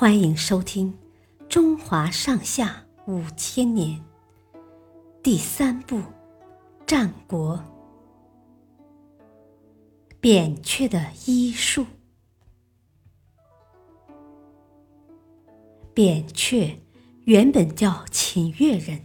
[0.00, 0.98] 欢迎收听
[1.46, 4.02] 《中华上下五千年》
[5.22, 5.98] 第三部
[6.86, 7.58] 《战国》。
[10.18, 11.84] 扁鹊的医术。
[15.92, 16.80] 扁鹊
[17.26, 19.04] 原本叫秦越人，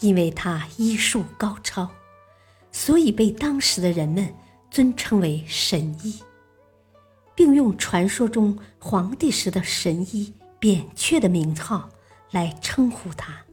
[0.00, 1.88] 因为他医术高超，
[2.72, 4.34] 所以被当时的人们
[4.72, 6.20] 尊称为神医。
[7.34, 11.88] 并用传说中皇帝时的神医扁鹊的名号
[12.30, 13.44] 来称呼他。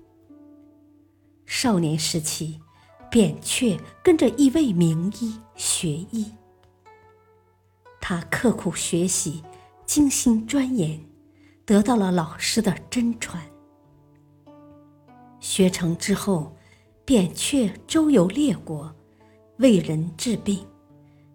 [1.46, 2.60] 少年时期，
[3.10, 6.32] 扁鹊跟着一位名医学医，
[8.00, 9.44] 他刻苦学习，
[9.86, 11.00] 精心钻研，
[11.66, 13.44] 得到了老师的真传。
[15.40, 16.56] 学成之后，
[17.04, 18.96] 扁鹊周游列国，
[19.58, 20.66] 为人治病。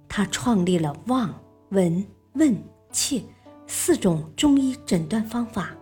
[0.09, 1.35] 他创立了望、
[1.71, 2.07] 闻。
[2.37, 2.55] 问
[2.93, 3.23] 切
[3.67, 5.75] 四种中医诊断方法，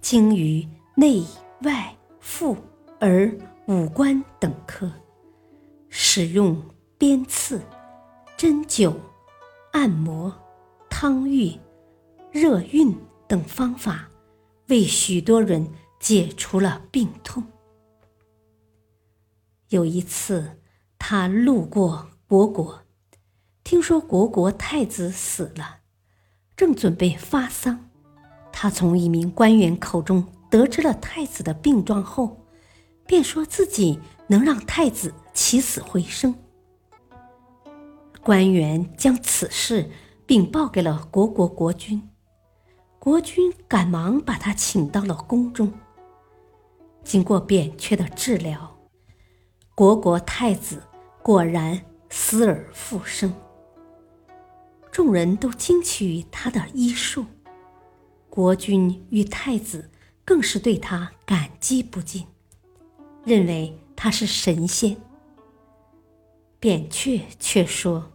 [0.00, 1.22] 精于内
[1.62, 2.56] 外妇
[3.00, 3.30] 儿
[3.66, 4.90] 五官等科，
[5.90, 6.60] 使用
[6.96, 7.60] 鞭刺、
[8.36, 8.94] 针灸、
[9.72, 10.34] 按摩、
[10.88, 11.54] 汤浴、
[12.30, 12.94] 热熨
[13.28, 14.08] 等方法，
[14.68, 15.68] 为许多人
[16.00, 17.44] 解除了病痛。
[19.68, 20.58] 有一次，
[20.98, 22.81] 他路过虢国。
[23.72, 25.78] 听说国国太子死了，
[26.54, 27.88] 正准备发丧，
[28.52, 32.44] 他从一名官员口中得知了太子的病状后，
[33.06, 36.34] 便说自己能让太子起死回生。
[38.22, 39.90] 官员将此事
[40.26, 42.10] 禀报给了国国国君，
[42.98, 45.72] 国君赶忙把他请到了宫中。
[47.02, 48.76] 经过扁鹊的治疗，
[49.74, 50.82] 国国太子
[51.22, 53.32] 果然死而复生。
[54.92, 57.24] 众人都惊奇于他的医术，
[58.28, 59.90] 国君与太子
[60.22, 62.26] 更是对他感激不尽，
[63.24, 64.94] 认为他是神仙。
[66.60, 68.12] 扁鹊却说：“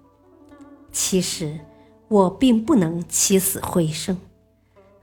[0.93, 1.59] 其实
[2.07, 4.15] 我并不能起死回生，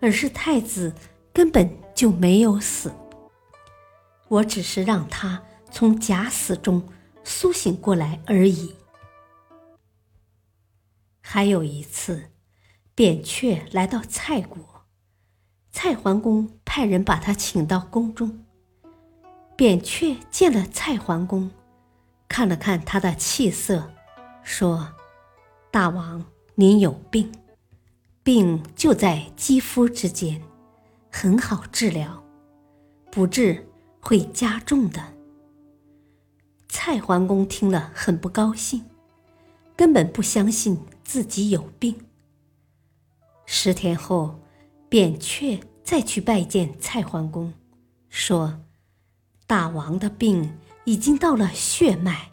[0.00, 0.94] 而是太子
[1.32, 2.92] 根本就没有死，
[4.28, 6.80] 我只是让他从假死中
[7.24, 8.76] 苏醒过来而已。”
[11.26, 12.30] 还有一次，
[12.94, 14.84] 扁鹊来到蔡国，
[15.72, 18.44] 蔡桓公派人把他请到宫中。
[19.56, 21.50] 扁鹊见了蔡桓公，
[22.28, 23.90] 看了看他的气色，
[24.42, 24.92] 说
[25.72, 26.26] ：“大王，
[26.56, 27.32] 您有病，
[28.22, 30.42] 病就在肌肤之间，
[31.10, 32.22] 很好治疗，
[33.10, 33.66] 不治
[33.98, 35.02] 会加重的。”
[36.68, 38.84] 蔡桓公听了很不高兴。
[39.76, 41.94] 根本不相信自己有病。
[43.46, 44.40] 十天后，
[44.88, 47.52] 扁鹊再去拜见蔡桓公，
[48.08, 48.60] 说
[49.46, 52.30] ：“大王的病已经到了血脉，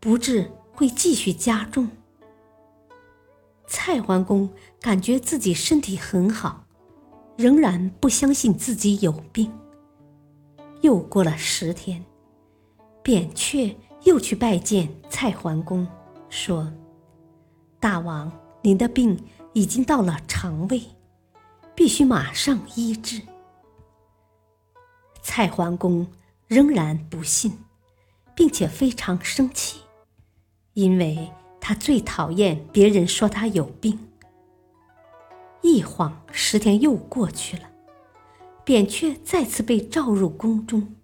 [0.00, 1.88] 不治会继续加重。”
[3.66, 4.48] 蔡桓公
[4.80, 6.64] 感觉自己身体很好，
[7.36, 9.52] 仍然不相信自己有病。
[10.80, 12.04] 又过了十天，
[13.02, 15.86] 扁鹊又去拜见蔡桓公。
[16.28, 16.70] 说
[17.84, 19.22] ：“大王，您的病
[19.52, 20.80] 已经到了肠胃，
[21.74, 23.20] 必须马上医治。”
[25.20, 26.06] 蔡桓公
[26.46, 27.58] 仍然不信，
[28.34, 29.82] 并且非常生气，
[30.72, 31.30] 因为
[31.60, 33.98] 他最讨厌别人说他有病。
[35.60, 37.68] 一晃十天又过去了，
[38.64, 40.94] 扁鹊再次被召入宫中。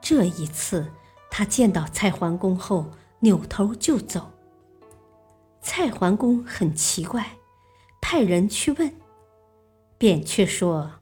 [0.00, 0.90] 这一次，
[1.30, 2.90] 他见到蔡桓公后。
[3.20, 4.30] 扭头就走。
[5.80, 7.38] 蔡桓公很奇怪，
[8.00, 8.92] 派人去问，
[9.96, 10.94] 扁鹊说：“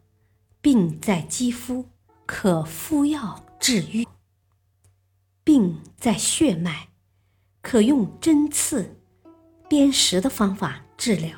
[0.61, 1.87] 病在肌肤，
[2.27, 4.07] 可敷药治愈；
[5.43, 6.89] 病在血脉，
[7.63, 8.95] 可用针刺、
[9.67, 11.33] 砭石的方法治疗；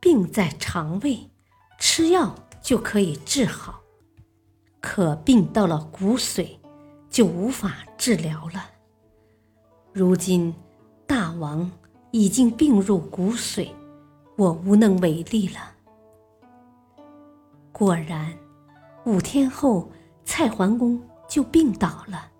[0.00, 1.30] 病在肠胃，
[1.78, 3.74] 吃药就可以治好；
[4.80, 6.58] 可病到了骨髓，
[7.08, 8.72] 就无法治疗了。”
[9.94, 10.52] 如今，
[11.06, 11.70] 大王
[12.10, 13.68] 已经病入骨髓，
[14.36, 15.60] 我无能为力了。
[17.72, 18.36] 果然，
[19.04, 19.90] 五天后，
[20.24, 22.30] 蔡桓公就病倒了。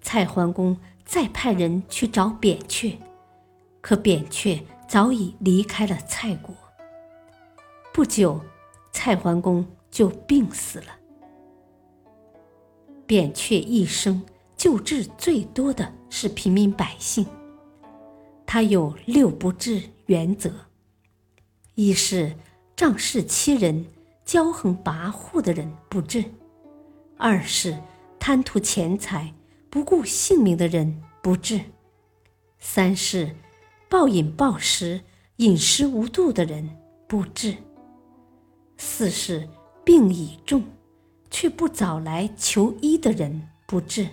[0.00, 2.98] 蔡桓公再派人去找扁鹊，
[3.80, 6.54] 可扁鹊早已离开了蔡国。
[7.92, 8.40] 不久，
[8.92, 10.86] 蔡桓公就病死了。
[13.06, 14.22] 扁鹊一生。
[14.56, 17.26] 救治最多的是平民百姓。
[18.54, 20.48] 他有六不治原则：
[21.74, 22.36] 一是
[22.76, 23.84] 仗势欺人、
[24.24, 26.22] 骄横跋扈的人不治；
[27.18, 27.76] 二是
[28.20, 29.34] 贪图钱财、
[29.68, 31.58] 不顾性命的人不治；
[32.60, 33.34] 三是
[33.88, 35.00] 暴饮暴食、
[35.38, 36.78] 饮食无度的人
[37.08, 37.54] 不治；
[38.76, 39.48] 四是
[39.84, 40.62] 病已重
[41.28, 44.04] 却不早来求医的人不治；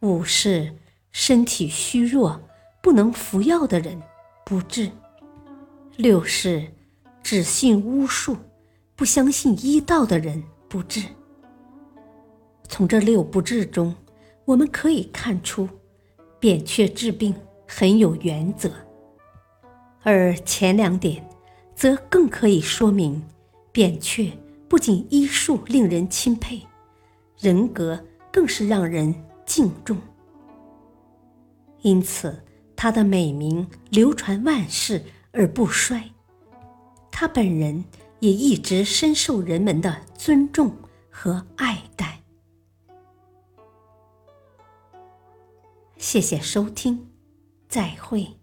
[0.00, 0.78] 五是
[1.10, 2.40] 身体虚弱
[2.82, 3.98] 不能服药的人
[4.44, 4.90] 不治；
[5.96, 6.70] 六是。
[7.24, 8.36] 只信巫术，
[8.96, 11.00] 不相信医道的人不治。
[12.64, 13.94] 从这六不治中，
[14.44, 15.68] 我们可以看出，
[16.40, 17.32] 扁鹊治病
[17.64, 18.68] 很有原则；
[20.02, 21.24] 而前两点，
[21.76, 23.22] 则更可以说明，
[23.70, 24.32] 扁鹊
[24.68, 26.60] 不仅医术令人钦佩，
[27.38, 29.14] 人格更是让人
[29.46, 29.96] 敬重。
[31.82, 32.42] 因此，
[32.82, 36.02] 他的美名流传万世而不衰。
[37.12, 37.84] 他本人
[38.18, 40.74] 也一直深受人们的尊重
[41.08, 42.20] 和爱戴。
[45.96, 47.08] 谢谢收听，
[47.68, 48.41] 再会。